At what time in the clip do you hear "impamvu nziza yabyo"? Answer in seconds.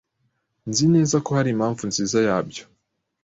1.51-2.63